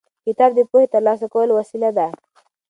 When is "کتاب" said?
0.25-0.51